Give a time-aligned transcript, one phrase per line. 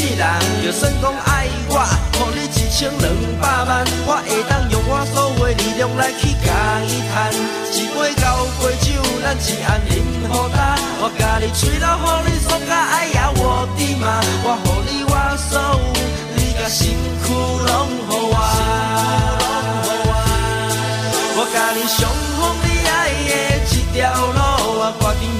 [0.00, 0.24] 世人。
[0.64, 1.76] 就算讲爱我，
[2.16, 3.04] 予你一千两
[3.38, 6.48] 百万，我会当用我所有的力量来去甲
[6.88, 7.12] 伊赚。
[7.76, 8.24] 一杯交
[8.60, 8.88] 杯酒，
[9.20, 9.94] 咱一暗饮
[10.32, 10.58] 好干。
[11.02, 14.04] 我甲你吹到，予你爽甲哎呀我的妈！
[14.42, 15.84] 我予你我所有，
[16.34, 16.78] 你甲身
[17.20, 18.36] 躯拢予我。
[21.36, 22.90] 我甲你上好你爱
[23.28, 23.32] 的
[23.68, 24.40] 一条路，
[24.80, 25.39] 我决定袂予你来对我吃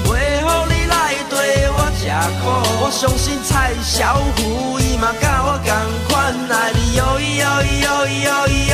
[2.83, 5.69] 我相信蔡小虎伊嘛甲我同
[6.09, 8.47] 款爱你哟哟哟哟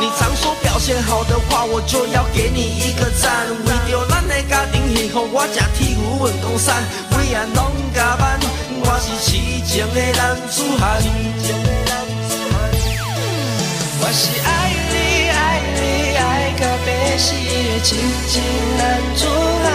[0.00, 3.44] 你常说表现好的话，我就要给你一个赞。
[3.66, 8.40] 为着咱的家庭幸福，我吃铁牛运动衫，每晚拢加班。
[8.80, 9.36] 我是痴
[9.68, 11.04] 情的男子汉。
[14.00, 18.00] 我是爱你爱你爱到要死的痴
[18.32, 18.40] 情
[18.78, 18.82] 男
[19.14, 19.28] 子
[19.62, 19.68] 汉，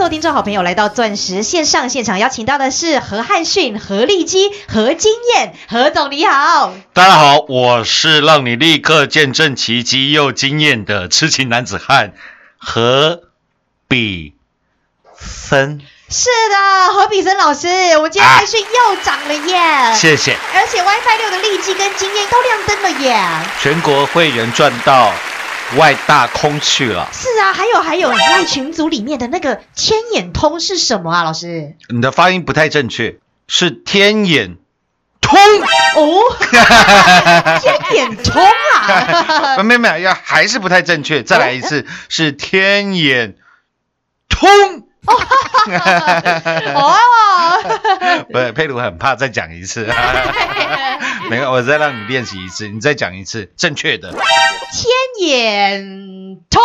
[0.00, 6.72] 所有听众好朋友来到钻石线上现场，邀请到的是何汉逊、何立基、何金燕，何总你好。
[6.94, 12.14] 大家好，我是让你立刻见证奇迹又惊艳的痴情男子汉
[12.56, 13.24] 何
[13.88, 14.32] 比
[15.18, 15.82] 森。
[16.08, 17.68] 是的，何比森老师，
[17.98, 23.22] 我今天啊汉逊又涨了耶，谢谢，而且 WiFi 六的利基跟经验都亮灯了耶。
[23.60, 25.12] 全国会员赚到
[25.76, 27.08] 外大空去了。
[27.12, 31.22] 是啊，还有还有，赖群组里面的那个天眼通是什么啊？
[31.22, 31.76] 老师？
[31.88, 34.56] 你的发音不太正确，是天眼
[35.20, 35.38] 通。
[35.96, 36.22] 哦，
[37.60, 39.62] 天眼通啊！
[39.62, 43.36] 没 有没有，要还是不太正确，再来一次，是天眼
[44.28, 44.48] 通。
[45.06, 46.96] 哦，
[48.30, 49.88] 不是，佩鲁很怕再讲一次，
[51.28, 54.14] 没有，我再让你练习一次，你再讲一次正确的。
[54.72, 56.62] 天眼通。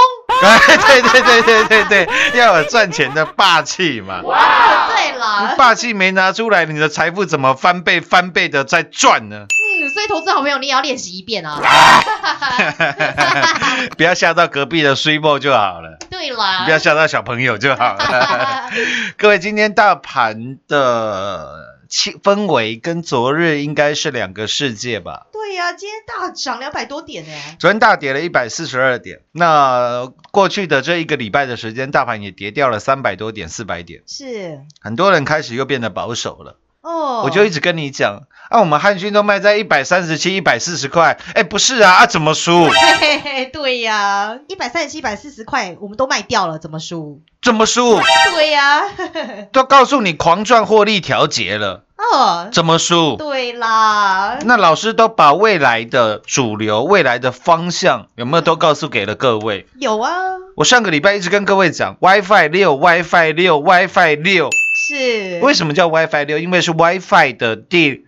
[0.87, 4.21] 对对对对对对，要有赚钱的霸气嘛。
[4.23, 9.45] 哇，对了，霸气没拿出来，你的财富怎么翻倍翻倍的在赚呢？
[9.47, 11.61] 嗯，所以投资好朋友你也要练习一遍啊。
[13.97, 15.97] 不要吓到隔壁的水波就好了。
[16.09, 18.69] 对了，不要吓到小朋友就好了。
[19.17, 25.27] 各位，今天大盘的气氛围跟昨日应该是两个世界吧？
[25.31, 27.31] 对呀、今天大涨两百多点呢。
[27.59, 36.59] 昨天大跌了一百四十二点，那过去的这一个礼拜的时间，大盘也跌掉了三百多点、四百点，是很多人开始又变得保守了。
[36.81, 42.65] 哦，我就一直跟你讲，啊，我们汉讯都卖在一百三十七、一百四十块，哎，不是啊，啊，怎么输？
[42.65, 47.21] 嘿嘿嘿，对呀，一百三十七、一百四十块，我们都卖掉了，怎么输？
[47.41, 47.99] 怎么输？
[48.33, 48.83] 对呀，
[49.51, 53.15] 都告诉你狂赚获利调节了，哦，怎么输？
[53.17, 59.65] 对啦，那老师都把未来的主流、未来的方向有没有都告诉给了各位？
[59.79, 60.11] 有啊，
[60.55, 64.49] 我上个礼拜一直跟各位讲，WiFi 六、WiFi 六、WiFi 六，
[64.87, 66.37] 是，为什么叫 WiFi 六？
[66.37, 68.04] 因为是 WiFi 的第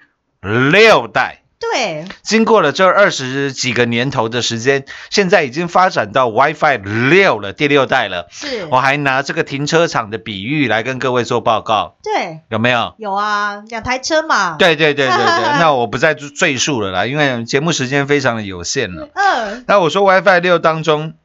[0.71, 1.41] 六代。
[1.59, 6.77] 对，经过了这二十几个年头的时间，现在已经发展到 WiFi
[7.09, 8.27] 六了，第六代了。
[8.29, 12.93] 是，我还拿这个停车场的比喻来跟各位做报告，对，有没有？
[12.99, 15.25] 有啊，两台车嘛，，对对对对对，
[15.59, 19.09] 那我不再赘述了啦，因为节目时间非常的有限了。
[19.15, 21.15] 嗯，那我说 WiFi 六当中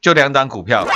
[0.00, 0.86] 就两档股票，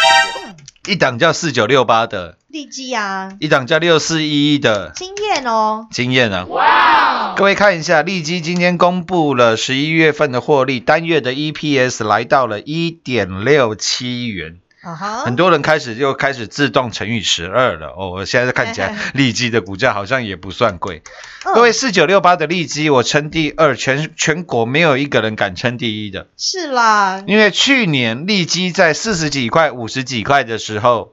[0.86, 6.44] 一档叫四九六八的，利基啊，一档叫六四一一的经验哦，经验啊。
[6.46, 7.34] 哇！
[7.36, 14.58] 各位看一下，利基今天公布了十一月份的获利，单月的 EPS 来到了一点六七元。
[14.84, 21.02] 很，多人开始就开始自动乘以十二了哦，我现在看起来利基的股价好像也不算贵。
[21.44, 21.54] 嗯。
[21.54, 31.12] 各位，四九六八的利基，我称第二，全全国没有一个人敢称第一的，是啦，因为去年利基在四十几块、五十几块的时候，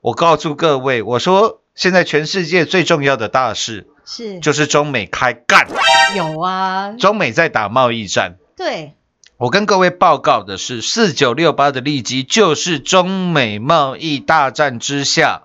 [0.00, 5.66] 我告诉各位，我说现在全世界最重要的大事是，就是中美开干，
[6.14, 8.36] 有啊，中美在打贸易战。
[8.54, 8.94] 对，
[9.38, 15.42] 我跟各位报告的是，四九六八的利基就是中美贸易大战之下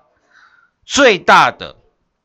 [0.86, 1.78] 最大的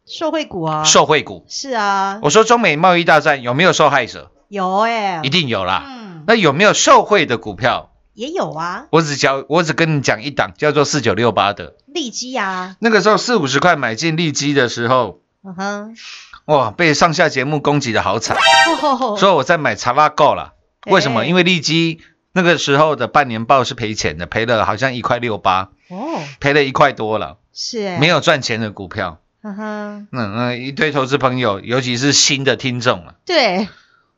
[0.04, 1.46] 受惠股啊，受惠股。
[1.48, 4.30] 是啊，我说中美贸易大战有没有受害者？
[4.48, 5.84] 有哎，一定有啦。
[5.86, 7.90] 嗯，那有没有受惠的股票？
[8.12, 11.76] 也有啊，我只教，我只跟你讲一档，叫做四九六八的。
[11.86, 15.94] 利基啊，那个时候四五十块买进利基的时候，嗯哼，
[16.44, 18.36] 哇，被上下节目攻击的好惨，
[18.82, 20.52] 哦所以我在买查拉够了。
[20.86, 21.20] 为什么？
[21.22, 22.00] 哎因为利基
[22.32, 29.18] 那个时候的半年报是赔钱的，赔了好像一块六八，哦，赔了一块多了，是哎，没，有赚钱的股票。
[29.44, 33.66] 嗯哼，嗯嗯，一堆投资朋友，尤其是新的听众啊，对，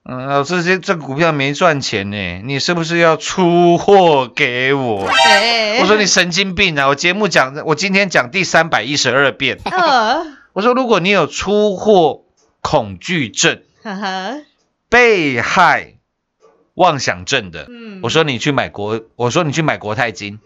[0.05, 5.07] 嗯，老师这这股票没赚钱呢，你是不是要出货给我？
[5.07, 6.87] 哎我说你神经病啊！
[6.87, 9.59] 我节目讲，我今天讲第三百一十二遍。
[9.65, 12.27] 呃，我说如果你有出货
[12.61, 14.35] 恐惧症、哈哈，
[14.89, 15.94] 被害
[16.75, 20.41] 妄想症的，嗯，我说你去买国，我说你去买国泰金，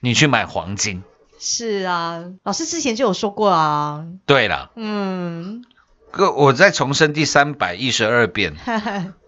[0.00, 1.02] 你去买黄金。
[1.38, 5.64] 是啊，老师之前就有说过啊，对了，嗯，
[6.10, 8.54] 哥，我再重申第三百一十二遍，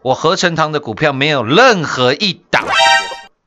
[0.03, 2.65] 我合成堂的股票没有任何一档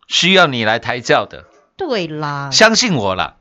[0.08, 1.46] 需要你来抬轿的，
[1.78, 3.36] 对啦，相信我啦，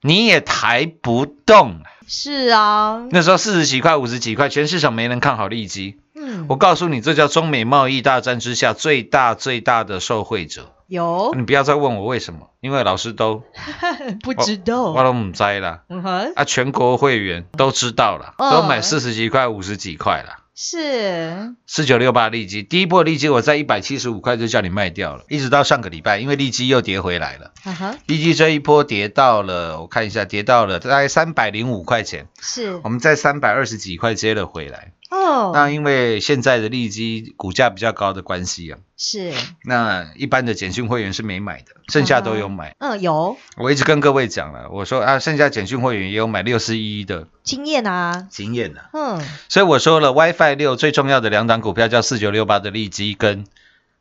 [0.00, 1.80] 你也抬不动。
[2.06, 5.98] 是啊，那时候四十几块、五十几块，全市场没人看好利基。
[6.44, 10.70] 嗯，我告诉你，这叫中美贸易大战之下最大最大的受惠者。
[10.86, 13.42] 有你不要再问我为什么，因为老师都
[14.22, 15.80] 不知道，我都唔知啦。
[15.88, 20.44] 嗯哼，啊，全国会员都知道了，嗯都买四十几块、五十几块了。
[20.56, 27.50] 是，四九六八利基，第一波利基我在一百七十五块就叫你卖掉了，一直到上个礼拜，因为利基又跌回来了。
[27.64, 34.92] 哈哈，利基这一波跌到了，我看一下，跌到了大概三百零五块钱，是我，们在三百二十几块接了回来。
[35.08, 39.32] 哦，那因为现在的利基股价比较高的关系啊，是，
[39.64, 42.76] 那一般的简讯会员是没买的，剩下都有买。
[42.80, 53.46] 嗯，有我一直跟各位讲了，我说啊，剩下简讯会员也有买六四一的经验啊，经验的，嗯，所以我说了，WiFi 六最重要的两档股票叫四九六八的利基跟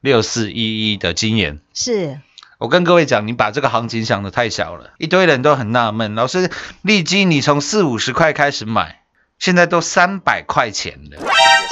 [0.01, 1.59] 六四一一的经验。
[1.73, 2.19] 是，
[2.59, 6.49] 我跟各位讲，你把这个行情想的太小了，一堆人都很纳闷，老师，
[6.81, 9.01] 利基你从四五十块开始买，
[9.37, 11.17] 现在都三百块钱了，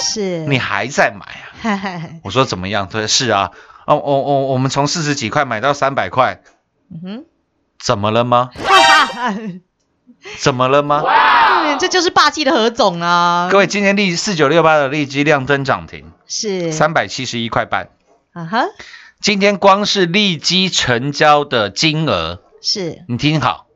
[0.02, 2.02] 是你还在买啊？
[2.24, 2.90] 我说 怎么样？
[2.92, 3.52] 他说是啊，
[3.86, 6.42] 哦，我我我们从四十几块买到三百块，
[6.92, 7.26] 嗯哼
[7.80, 8.50] 怎么了吗？
[8.54, 9.36] 哈哈，
[10.40, 11.04] 怎么了吗？
[11.64, 13.48] 嗯，这就是霸气的何总啊！
[13.52, 17.90] 各位，今天利四九六八的利基亮灯涨停，是三百七十一块半。
[18.34, 18.66] 啊哈，
[19.22, 23.04] 今天光是利基成交的金额，是。
[23.08, 23.68] 你听好，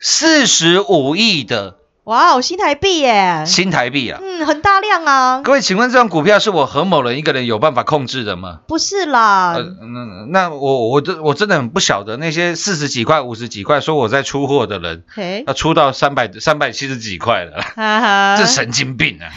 [0.00, 4.20] 四十五亿的哇哦，新台币耶，新台币啊！
[4.22, 8.60] 嗯，很大量啊，各位，请问这种股票是我何某人一个人有办法控制的吗？
[8.68, 9.62] 不是啦呃，，
[10.30, 17.62] 那那我我真我真的很不晓得那些四十几块、五十几块说我在出货的人，嘿，要出到三百三百七十几块了，
[18.38, 19.28] 这神经病啊！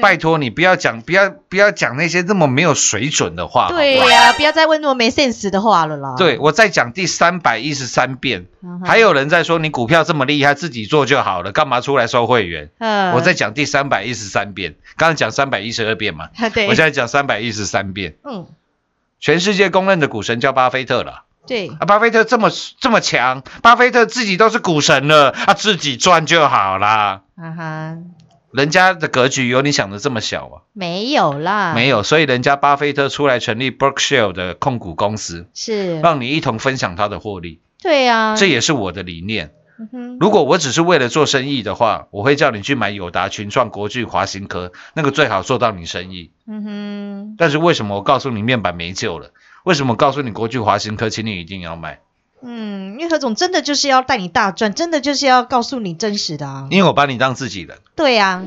[0.00, 3.68] 拜托你不要讲，不要不要讲那些这么没有水准的话。
[3.68, 6.14] 对呀，不要再问那么没 sense 的话了啦。
[6.16, 8.46] 对，我再讲第三百一十三遍，
[8.84, 12.70] 还有人在说你股票这么厉害，自己做就好了，干嘛出来收会员？
[12.78, 18.16] 嗯，我在讲第三百一十三遍，刚刚讲三百一十二遍嘛，对，我现在讲三百一十三遍。
[18.24, 18.46] 嗯，
[19.20, 21.24] 全世界公认的股神叫巴菲特了。
[21.46, 27.22] 对，啊，巴菲特这么这么强，巴菲特自己都是股神了，啊，自己赚就好啦。
[27.36, 27.98] 啊哈，
[28.50, 30.62] 人家的格局有你想的这么小啊？
[30.72, 39.52] 没有啦，没有，所以人家巴菲特出来成立 Berkshire 的控股公司，是，让你一同分享他的获利，对啊，这也是我的理念。
[40.20, 46.30] 如果我只是为了做生意的话，我会叫你去买友达、群创、国巨、华新科，那个最好做到你生意。
[46.46, 49.30] 嗯哼，但是为什么我告诉你面板没救了？
[49.64, 52.00] 为什么我告诉你国巨、华新科，请你一定要买？
[52.42, 56.68] 嗯，因为何总真的就是要带你大赚，真的就是要告诉你真实的啊。
[56.70, 57.78] 因为我把你当自己人。
[57.96, 58.42] 对呀，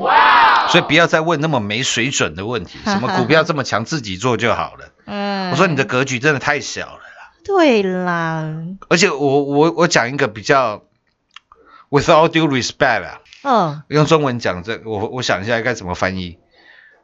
[0.69, 4.91] 所以不要再问那么没水准的问题， 什么股票这么强，自己做就好了。
[5.05, 8.48] 嗯，我说你的格局真的太小了啦，对啦，
[8.88, 10.83] 而且我我我讲一个比较
[11.89, 16.39] ，with all due respect 啊，嗯，用中文讲这，我我想一下该怎么翻译，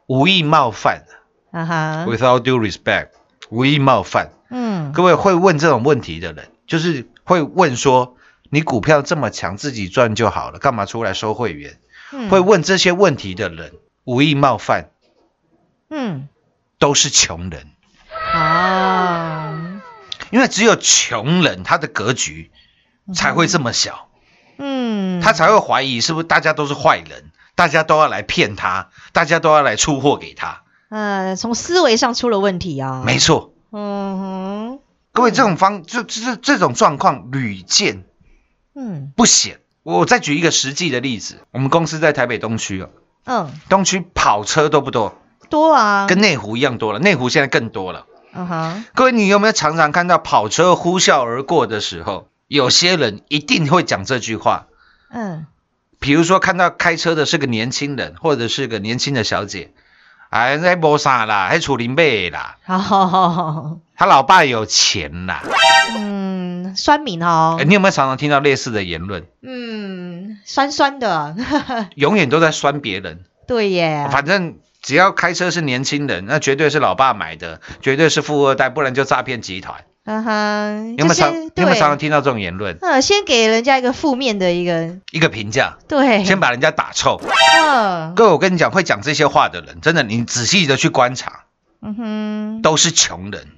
[0.06, 1.04] 无意冒犯
[1.52, 3.08] 啊哈，，with all due respect，
[3.50, 4.32] 无意冒犯。
[4.50, 8.16] 嗯，各位会问这种问题的人，就是会问说，
[8.50, 11.78] 你股票这么强，自己赚就好了，干嘛出来收会员？
[12.12, 13.72] 嗯会问这些问题的人，
[14.04, 14.90] 无意冒犯，
[15.90, 16.28] 嗯，
[16.78, 17.66] 都是穷人。
[18.32, 19.82] 啊，
[20.30, 22.52] 因为只有穷人，他的格局
[23.12, 24.15] 才会这么小，嗯，
[25.22, 30.62] 他才会怀疑是不是大家都是坏人，大家都要来骗他，大家都要来出货给他。
[30.88, 33.02] 嗯，从思维上出了问题啊。
[33.04, 34.78] 没错，嗯哼，
[35.12, 38.04] 各位，这种方就就是这种状况屡见
[38.74, 39.60] 嗯不鲜。
[39.82, 42.90] 我再举一个实际的例子，我们公司在台北东区哦，
[43.24, 45.14] 嗯，东区跑车多不多？
[45.48, 48.06] 多啊，跟内湖一样多了，内湖现在更多了。
[48.32, 54.66] 嗯哼，各位，你有没有常常看到跑车呼啸而过的时候，有些人一定会讲这句话？
[55.10, 55.46] 嗯
[55.98, 59.72] 比如说看到开车的是个年轻人，或者是个年轻的小姐，
[60.28, 62.58] 哎，那没啥啦，还处林贝啦，
[63.96, 65.42] 他老爸有钱啦。
[65.96, 69.24] 嗯，酸民哦哎，，你有没有常常听到类似的言论？
[69.40, 71.34] 嗯，酸酸的，
[71.96, 79.84] 永远都在酸别人，对耶，反正只要开车是年轻人，那绝对是老爸买的，绝对是富二代，不然就诈骗集团。
[80.06, 82.78] 嗯哼，你有没有常就是你有没有常常听到这种言论？
[82.80, 87.20] 嗯，先给人家一个负面的一个，一个评价，对，先把人家打臭。
[87.64, 88.14] 嗯。
[88.14, 91.44] 各位，我跟你讲，会讲这些话的人，真的，你仔细的去观察，
[91.82, 93.48] 嗯哼，都是穷人。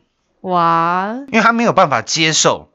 [0.41, 2.71] 哇，因为他没有办法接受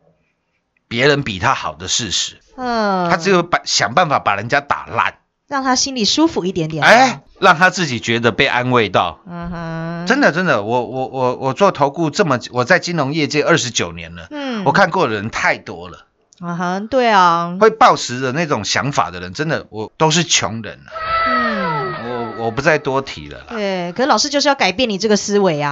[0.87, 5.15] 别人比他好的事实，嗯，他只有把想办法把人家打烂，
[5.53, 9.19] 让他心里舒服一点点，哎，，让他自己觉得被安慰到。
[9.29, 16.07] 嗯哼，真的，真的，我我我我做投顾这么，我在金融业界二十九年了，嗯，我，看过的人太多了，
[16.41, 20.91] 嗯哼，对啊，会暴食的那种想法的人，真的我都是穷人了，
[21.27, 21.93] 嗯，
[22.39, 25.71] 我我不再多提了啦，对，可是老师就是要改变你这个思维啊，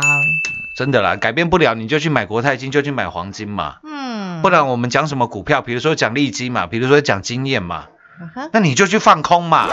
[0.77, 7.85] 真的啦，改变不了你就去买国泰金，就去买黄金嘛，嗯，不然我们讲什么股票，比如说讲利基嘛，比如说讲经验嘛，
[8.51, 9.67] 那你就去放空嘛。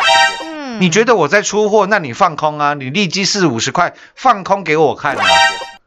[0.45, 5.25] 嗯，你觉得我在出货，那你放空啊，你利基四五十块放空给我看啊，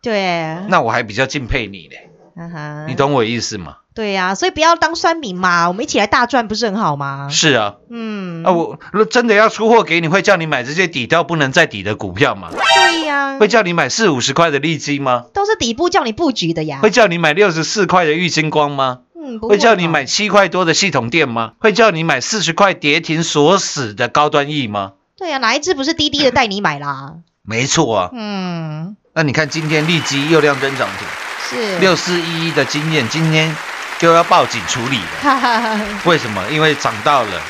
[0.02, 3.78] 对，那我还比较敬佩你嘞，嗯哼，你懂我意思吗？
[3.94, 7.28] 对呀、所以不要当酸民嘛，我们一起来大赚不是很好吗？
[7.30, 12.48] 是啊，嗯，啊我如果真的要出货给你，会叫你买这些底掉不能再底的股票吗？
[12.54, 15.26] 对呀、会叫你买四五十块的利基吗？
[15.34, 16.80] 都是底部叫你布局的呀。
[16.82, 19.00] 会叫你买六十四块的玉金光吗？
[19.36, 21.54] 嗯，会叫你嘛买七块多的系统店吗？
[21.60, 24.94] 会叫你买四十块跌停锁死的高端 E 吗？
[25.18, 27.14] 对呀、哪一只不是滴滴的带你买啦？
[27.44, 31.08] 没错啊，嗯，那你看今天利基又亮灯涨停，
[31.50, 33.56] 是六四一一的经验今天
[34.00, 35.08] 就要报警处理了。
[35.22, 36.44] 哈哈哈，为什么？
[36.50, 37.42] 因为涨到了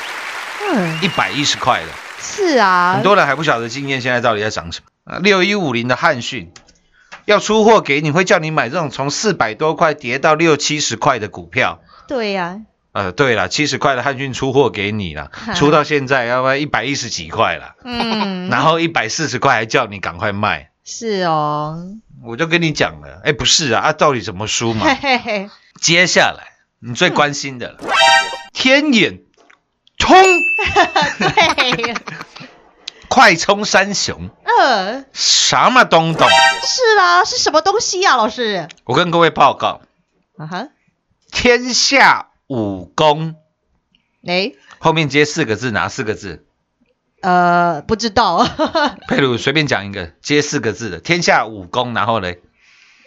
[0.70, 1.88] 嗯，一百一十块了，
[2.20, 5.18] 是啊，很多人还不晓得经验现在到底在涨什么。
[5.18, 6.52] 六一五零的汉讯
[7.24, 11.80] 要出货给你，会叫你买这种从四百多块跌到六七十块的股票。
[12.08, 12.60] 对呀，
[12.92, 21.78] 呃，对了，七十块的汉讯出货给你了，出到现在要不然一百一十几块了，嗯， 然后一百四十块还叫你赶快卖，是哦，
[22.24, 24.84] 我就跟你讲了，哎，不是啊，啊，到底怎么输嘛？
[24.86, 24.96] 嘿？
[25.00, 25.50] 嘿嘿，
[25.80, 27.78] 接下来你最关心的了，
[28.52, 29.20] 天眼
[29.96, 30.14] 通
[31.18, 31.94] 对，
[33.12, 36.26] 快充三雄，嗯，什么东东？
[36.30, 38.66] 是啊，是什么东西啊，老师？
[38.84, 39.82] 我跟各位报告，
[40.38, 40.68] 啊哈，
[41.30, 43.34] 天下武功
[44.26, 46.46] 哎，后面接四个字，哪四个字？
[47.20, 48.48] 呃，不知道，
[49.08, 52.40] 佩鲁随便讲一个，接四个字的天下武功，然后嘞，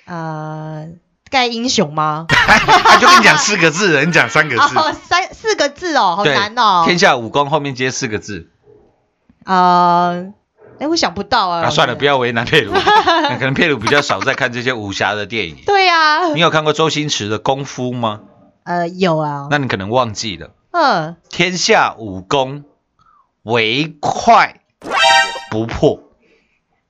[0.05, 0.85] 呃，
[1.31, 2.27] 盖英雄吗？
[2.29, 4.61] 他就跟你讲四个字的，你讲三个字。
[4.77, 6.83] 哦，三四个字哦，好对难哦。
[6.85, 8.51] 天下武功后面接四个字
[9.45, 10.33] 呃，
[10.79, 11.63] 哎，我想不到啊。
[11.63, 12.17] 啊，算了，不要。
[12.17, 12.73] 为难佩鲁，
[13.39, 15.57] 可能佩鲁比较少在看这些武侠的电影。
[15.65, 18.21] 对呀、你有看过周星驰的功夫吗？
[18.63, 19.47] 呃，有啊。
[19.49, 22.63] 那你可能忘记了，嗯，天下武功
[23.43, 24.61] 唯快
[25.51, 25.99] 不破，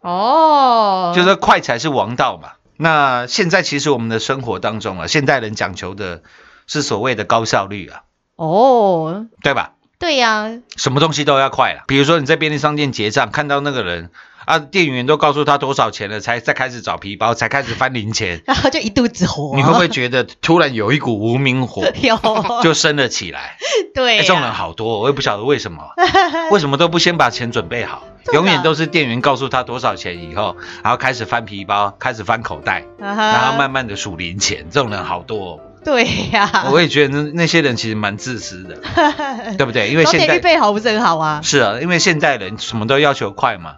[0.02, 2.54] 哦，就是快才是王道嘛。
[2.78, 6.24] 那现在其实我们的生活当中啊，现代人讲求的
[6.68, 8.04] 是所谓的高效率啊，
[8.38, 9.74] 哦，对吧？
[9.98, 11.84] 对呀、什么东西都要快了。
[11.88, 14.12] 比如说你在便利商店结账，看到那个人
[14.46, 19.54] 啊，店员都告诉他多少钱了，才再开始找皮包，才开始翻零钱， 然后就一肚子火。
[19.56, 22.20] 你会不会觉得突然有一股无名火 有？
[22.62, 23.58] 就升了起来？
[23.94, 25.84] 对、这种人好多，我也不晓得为什么，
[26.52, 35.60] 为什么都不先把钱准备好，永远都是店员告诉他多少钱以后，然后开始翻皮包，开始翻口袋，然后慢慢的数零钱，这种人好多、哦。
[35.86, 38.75] 对呀、我也觉得那那些人其实蛮自私的，
[39.58, 39.89] 对不对？
[39.89, 41.39] 因为现在备好不是很好啊？
[41.44, 43.76] 是啊，因为现代人什么都要求快嘛。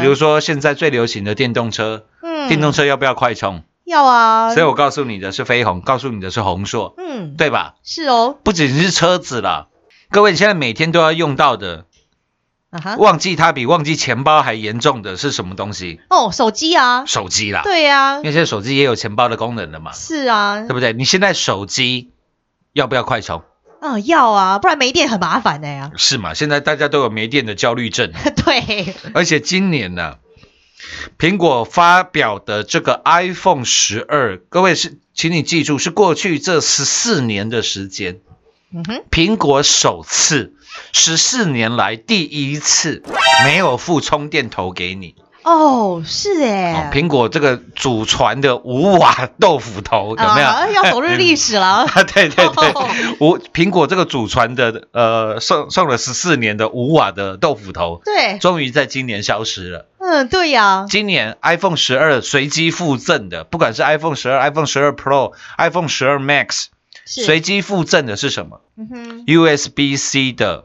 [0.00, 3.62] 比如说现在最流行的电动车，嗯电动车要不要快充？
[3.84, 7.74] 要啊，所以我告诉你的是飞鸿，告诉你的是宏硕，嗯，对吧？
[7.84, 9.68] 是哦，不仅是车子啦，
[10.10, 11.84] 各位你现在每天都要用到的，
[12.70, 16.00] 啊哈，忘记它比忘记钱包还严重的是什么东西？
[16.10, 17.62] 哦，手机啊，手机啦。
[17.62, 20.92] 对呀、因为现在手机也有钱包的功能了嘛，是啊对，不对？
[20.92, 22.10] 你现在手机
[22.72, 23.42] 要不要快充？
[23.80, 25.92] 嗯，要啊，不然没电很麻烦的呀。
[25.96, 26.34] 是嘛？
[26.34, 28.10] 现在大家都有没电的焦虑症，
[28.44, 30.16] 对，而且今年呢、
[31.18, 38.18] 苹果发表的这个 iPhone 十二，各位是，请你记住，是过去这十四年的时间，
[38.74, 40.54] 嗯哼，苹果首次
[40.92, 43.02] 十四年来第一次
[43.44, 45.14] 没有付充电头给你。
[45.44, 50.46] 哦，是哦哎，苹果这个祖传的五瓦豆腐头有没有？
[50.48, 51.86] 啊要走入历史了。
[51.86, 52.88] 啊，对对对哦，
[53.20, 59.86] 五苹果这个祖传的呃送送了十四年的五瓦的豆腐头，对，终于在今年消失了。
[60.00, 66.68] 嗯，对呀，今年 iPhone 十二随机附赠的，不管是 iPhone 十二、iPhone 十二 Pro、iPhone 十二 Max，是，
[67.06, 68.60] 随机附赠的是什么？
[68.76, 70.64] 嗯哼，？USB-C 的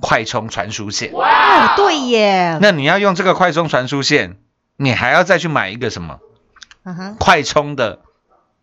[0.00, 1.12] 快充传输线。
[1.14, 4.36] 哇，对耶，那你要用这个快充传输线，
[4.76, 6.20] 你还要再去买一个什么？
[6.84, 8.00] 嗯哼，快充的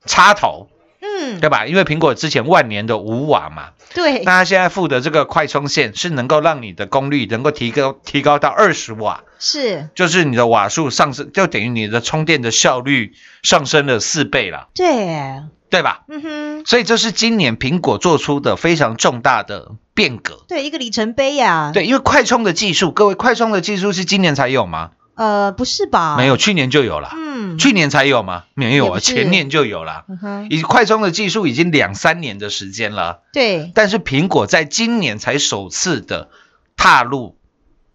[0.05, 0.69] 插头，
[1.01, 1.65] 嗯，对吧？
[1.65, 4.19] 因为苹果之前万年的五瓦嘛，对。
[4.19, 16.03] 那，它现在附的这个快充线是能够让你的功率能够提高提高到二十瓦，是，就是你的瓦数上升，就等于你的充电的效率上升了四倍了，对，对吧？
[16.07, 20.45] 嗯哼，所以这是今年苹果做出的非常重大的变革。
[20.47, 24.91] 对，一个里程碑呀。，对，因为快充的技术，各位，快充的技术是今年才有吗？
[25.15, 26.17] 呃，不是吧？
[26.17, 27.09] 没有，，去年就有了。
[27.15, 28.43] 嗯，去年才有吗？
[28.53, 30.03] 没有啊，不是前年就有了。
[30.09, 36.29] 嗯哼，以快充的技术已经两三年的时间了，对，但是苹果在今年才首次的
[36.75, 37.37] 踏入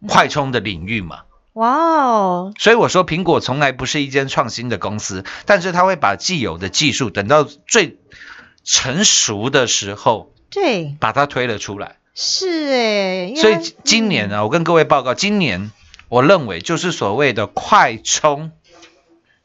[0.09, 1.21] 快充的领域嘛。
[1.55, 7.99] 哇哦，所以我说，苹果从来不是一间创新的公司，但是它会把既有的技术等到最
[8.63, 11.97] 成熟的时候，对，把它推了出来。
[12.15, 15.71] 是哎，所以今年呢，我跟各位报告，今年
[16.09, 18.53] 我认为就是所谓的快充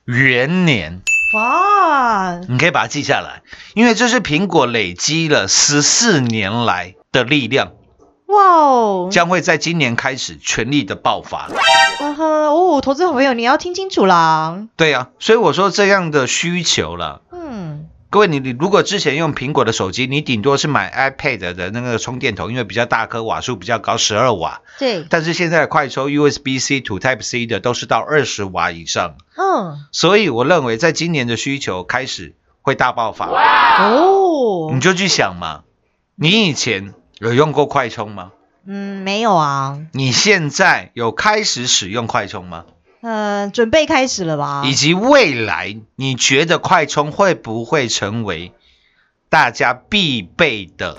[0.04, 1.02] 元年，
[1.34, 3.42] 哇，你可以把它记下来，
[3.74, 7.74] 因为这是苹果累积了十四年来的力量，
[8.36, 11.50] 哇哦，将会在今年开始全力的爆发。
[12.00, 14.68] 嗯哼，哦，投资好朋友，你要听清楚啦。
[14.76, 17.22] 对啊，所以我说这样的需求了。
[17.32, 24.62] 嗯，各位，你你如果之前用苹果的手机，你顶多是买 iPad 的那个充电头，因为比较大颗，瓦数比较高，十二瓦。
[24.78, 33.28] 对，但是现在的快充 USB-C to Type-C 的都是到二十瓦以上，嗯，所以我认为在今年的需求开始会大爆发。
[33.28, 35.62] 哦你，就去想嘛，
[36.16, 38.32] 你以前有用过快充吗？
[38.68, 42.66] 嗯，没有啊，你现在有开始使用快充吗？
[43.02, 44.64] 嗯，准备开始了吧？
[44.66, 48.54] 以及未来，你觉得快充会不会成为
[49.30, 50.98] 大家必备的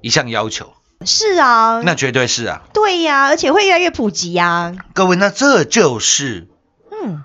[0.00, 0.72] 一项要求？
[1.06, 6.48] 是啊，那绝对是啊，对呀、而且会越来越普及呀、各位，那这就是
[6.90, 7.22] 嗯，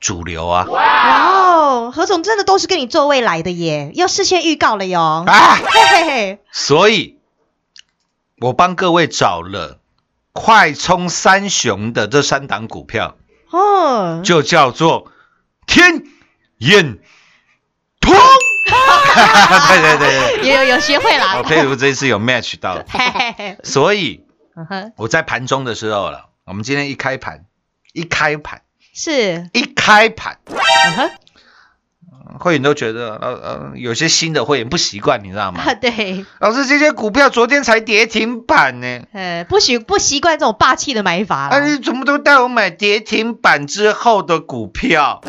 [0.00, 0.64] 主流啊！
[0.70, 5.24] 哇哦，何总真的都是跟你做未来的耶，要事先预告了哟。
[5.26, 7.18] 啊，嘿嘿嘿，所以，
[8.40, 9.78] 我帮各位找了
[10.32, 13.16] 快充三雄的这三档股票，
[13.50, 15.12] 哦，就叫做
[15.66, 16.04] 天
[16.58, 16.98] 眼
[18.00, 18.14] 通。
[19.68, 21.42] 对对对对，有有有学会啦我，。
[21.42, 22.82] 佩服这一次有 match 到，
[23.64, 24.24] 所以
[24.96, 27.44] 我在盘中的时候了，我们今天一开盘，
[27.92, 28.62] 一开盘，
[28.94, 30.38] 是，一开盘，
[32.38, 35.60] 会员都觉得呃呃，有些新的会员不习惯，你知道吗？
[35.62, 41.56] 啊 对，老师，这些股票昨天才跌停板呢，呃，不习不习惯这种霸气的买法啦。
[41.56, 45.20] 啊，你怎么都带我买跌停板之后的股票？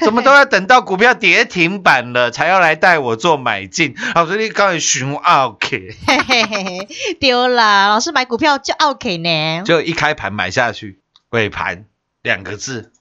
[0.00, 3.94] 怎么都要等到股票跌停板了，才要来带我做买进？
[4.14, 6.88] 老师，你刚才熊 OK，嘿嘿嘿嘿，
[7.20, 7.88] 丢啦！
[7.88, 9.62] 老师买股票就 OK 呢。
[9.64, 11.84] 就一开盘买下去，尾盘
[12.22, 12.92] 两个字，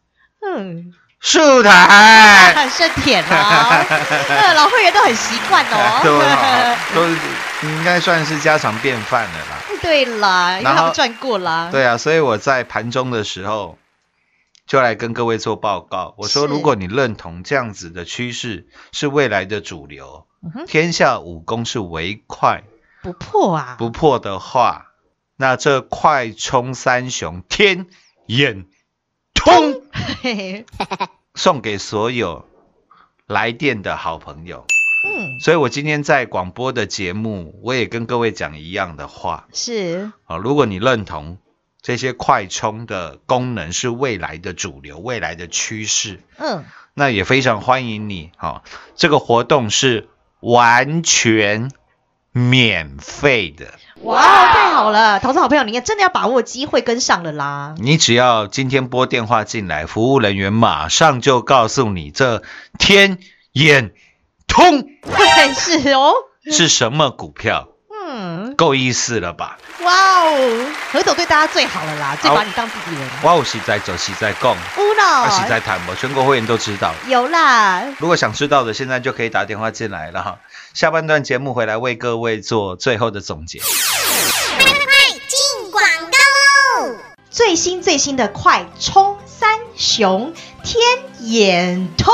[0.41, 0.93] 嗯，
[1.29, 2.53] 树台。
[2.55, 3.85] 很 是甜哦，
[4.29, 6.01] 呃老会员都很习惯都哦。
[6.95, 7.17] 都是
[7.67, 9.57] 应该算是家常便饭了啦。
[9.81, 11.67] 对啦，因为他们赚过啦。
[11.69, 13.77] 对啊，所以我在盘中的时候
[14.65, 16.13] 就来跟各位做报告。
[16.17, 22.63] 我说，如果你认同这样子的趋势是未来的主流，嗯天下武功是唯快
[23.03, 24.93] 不破啊，不破的话，
[25.35, 27.87] 那这快冲三雄天
[28.27, 28.65] 眼
[29.33, 29.81] 通
[30.21, 30.65] 嘿嘿，
[31.37, 32.45] 送给所有
[33.27, 34.65] 来电的好朋友。
[35.05, 39.47] 嗯，所以我今天在广播的节目，我也跟各位讲一样的话。
[39.53, 41.37] 是，啊，如果你认同
[41.83, 48.31] 这些快充的功能是未来的主流、未来的趋势，嗯，那也非常欢迎你。
[48.35, 48.63] 哈、
[48.95, 51.69] 这个活动是完全
[52.37, 53.73] 免费的，
[54.03, 54.21] 哇，
[54.53, 57.75] 太好了，投资好朋友，你真的要把握机会跟上了啦。
[57.77, 62.43] 你只要今天拨电话进来，服务人员马上就告诉你这
[62.77, 63.17] 天
[63.53, 63.93] 眼
[64.47, 64.83] 通。
[65.01, 66.13] 对，是哦，
[66.51, 67.76] 是什么股票，嗯，
[68.57, 69.57] 够意思了吧？
[69.81, 73.07] 哇哦，何总对大家最好了啦，最把你当自己人。
[73.21, 76.91] 哇，我实在走，实在供，乌脑啊，实在谈，我全国会员都知道。
[77.07, 80.39] 有啦，如果想知道的，现在就可以打电话进来了哈。
[80.73, 83.59] 下半段节目回来为各位做最后的总结。
[83.59, 83.67] 快
[85.27, 86.95] 进广告喽！
[87.29, 90.81] 最新最新的快充三雄天
[91.19, 92.11] 眼通，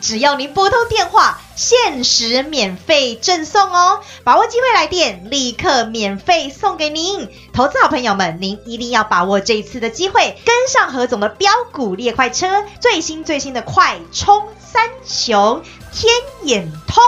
[0.00, 4.00] 只要您拨通电话，限时免费赠送哦！
[4.24, 7.28] 把握机会来电，立刻免费送给您。
[7.52, 15.62] 投资好朋友们，您一定要把握这一次的机会，跟上何总的标股列快车，最新最新的快充三雄
[15.92, 16.12] 天
[16.42, 17.02] 眼通。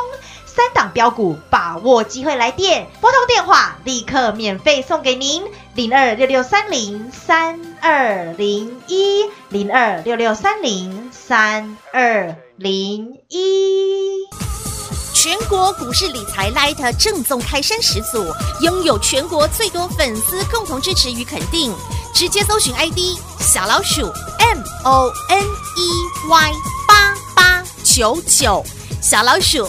[0.57, 14.25] 三档标股，把握机会来电，拨通电话，立刻免费送给您零二六六三零三二零一零二六六三零三二零一。
[15.12, 18.25] 全国股市理财 Light 正宗开山始祖，
[18.62, 21.75] 拥有全国最多粉丝共同支持与肯定。
[22.14, 22.99] 直接搜寻 ID
[23.38, 24.07] 小老鼠
[24.38, 26.53] M O N E Y
[26.88, 28.64] 八八九九，
[29.03, 29.69] 小老鼠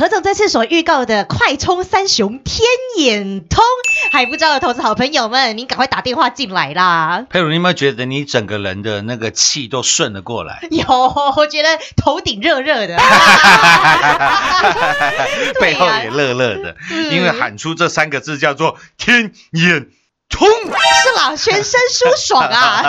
[0.00, 3.62] 何总这次所预告的快充三雄天眼通，
[4.10, 7.26] 还不知道的投资好朋友们，您赶快打电话进来啦！
[7.28, 10.86] 佩如，你有没有觉得你整个人的那个气都顺了过来， 有，
[11.36, 12.96] 我觉得头顶热热的。
[15.60, 16.76] 背后也热热的，
[17.12, 19.88] 因为喊出这三个字叫做天眼
[20.30, 20.48] 冲！
[20.48, 22.82] 是啦，全身舒爽啊！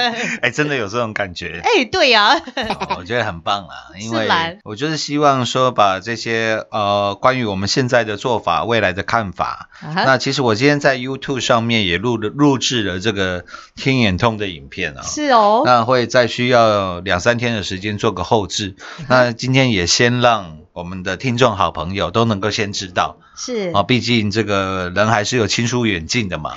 [0.42, 1.60] 哎，真的有这种感觉。
[1.62, 4.28] 哎，对呀、哦我觉得很棒啦， 因为
[4.64, 13.44] 我就是希望说把这些呃关于我们现在的做法、未来的看法，那其实我今天在 YouTube 上面也录了录制了这个
[13.76, 18.74] 天眼通的影片啊、是哦，那会再需要两三天的时间做个后置。
[18.98, 23.16] 嗯那今天也先让我们的听众好朋友都能够先知道。
[23.36, 23.72] 是。
[23.74, 26.54] 啊，毕竟这个人还是有亲疏远近的嘛。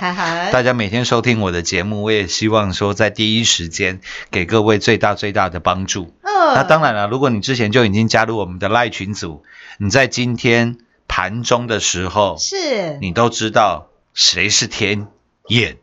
[0.52, 6.14] 大家每天收听我的节目，我也希望说在第一时间给各位最大最大的帮助。
[6.22, 9.42] 嗯那当然了，如果你之前就已经加入我们的赖群组，
[9.78, 12.98] 你在今天盘中的时候，是。
[13.00, 15.08] 你都知道谁是天
[15.48, 15.78] 眼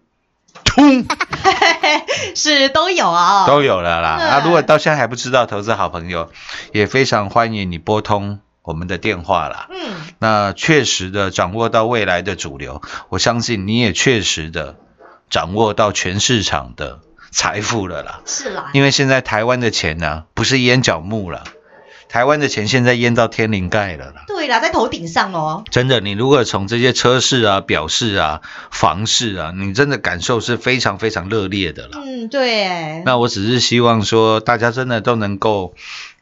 [0.69, 1.05] 通
[2.35, 4.17] 是都有啊、都有了啦。
[4.19, 6.29] 嗯啊，如果到现在还不知道，投资好朋友
[6.71, 9.67] 也非常欢迎你拨通我们的电话啦。
[9.71, 14.75] 嗯，那确实的掌握到未来的主流，我相信你也确实的
[15.29, 16.99] 掌握到全市场的
[17.31, 18.21] 财富了啦。
[18.25, 21.43] 是啦，因为现在台湾的钱呢、不是烟角木了，
[22.09, 24.23] 台湾的钱现在淹到天灵盖了啦。
[24.27, 28.41] 对啦，在头顶上哦，真的，你如果从这些车市啊、表市啊、
[28.71, 31.99] 房市啊，你真的感受是非常非常热烈的啦。
[32.03, 35.75] 嗯，对，那我只是希望说，大家真的都能够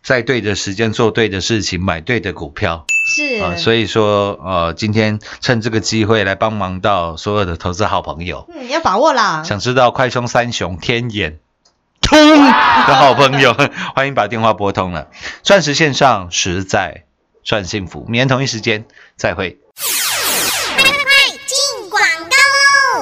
[0.03, 3.55] 在对的时间做对的事情，买对的股票是啊。
[3.55, 11.39] 所以以说，呃，今天趁这个机会来帮忙到所有的投资好朋友，嗯要把握啦，想知道快充三雄天眼
[12.07, 12.51] 通的
[12.95, 13.53] 好朋友，
[13.95, 15.09] 欢迎把电话拨通了。
[15.43, 17.03] 钻石线上实在
[17.43, 19.59] 算幸福，明天同一时间再会。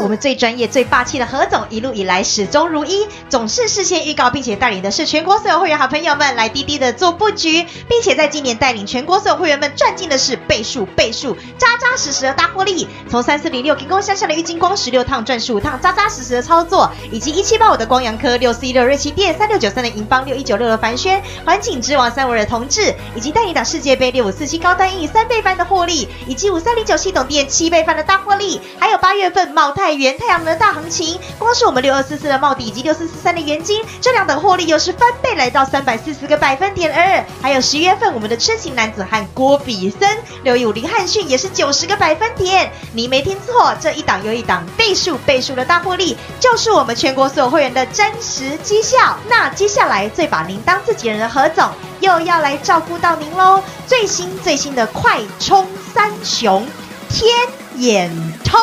[0.02, 12.88] 我们最专业、最霸气的何总，一路以来始终如一，总是事先预告，并且带领的是全国所有会员好朋友们来滴滴的做布局，并且在今年带领全国所有会员们赚进的是倍数、倍数、扎扎实实的大获利。
[13.10, 49.18] 从三四零六给攻向下的郁金光十六趟赚十五趟，扎扎实实的操作，以及一七八五的光阳科、六四一六瑞奇电、三六九三的银邦、六一九六的凡轩、环境之王三维的同志，以及带领打世界杯六五四七高单以三倍翻的获利，以及五三零九系统店七倍翻的大获利，还有八月份茂泰元太阳能的大行情，光是我们六二四四的茂底以及六四四三的元金，这两档获利又是翻倍来到三百四十个百分点二，还有十月份我们的痴情男子汉郭比森六一五零汉逊也是九十个百分点，你没听错，这一档又一档倍数倍数的大获利，就是我们全国所有会员的真实绩效。
[49.30, 51.70] 那接下来最把您当自己人的何总
[52.00, 56.68] 又要来照顾到您喽，最新最新的快充三雄
[57.10, 57.30] 天
[57.76, 58.12] 眼
[58.44, 58.60] 通，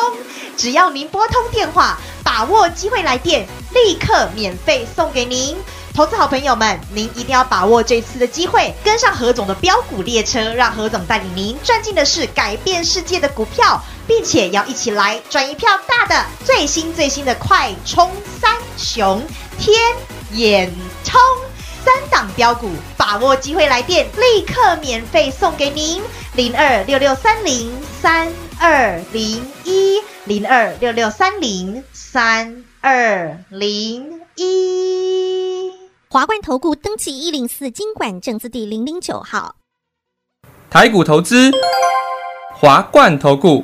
[0.57, 5.57] 只要您拨通电话，把握机会来电，立刻免费送给您。
[5.93, 18.11] 投资好朋友们，您一定要把握这次的机会，跟上何总的标股列车，让何总带领您赚进的是改变世界的股票，并且要一起来赚一票大的最新最新的快充
[18.41, 19.23] 三雄
[19.59, 19.95] 天
[20.31, 21.19] 眼冲。
[21.85, 26.01] 三档标股，把握机会来电，立刻免费送给您
[26.33, 35.71] 零二六六三零三二零一零二六六三零三二零一。
[36.09, 39.55] 华冠投顾登记一零四经管证字第零零九号。
[40.69, 41.51] 台股投资，
[42.53, 43.63] 华冠投顾。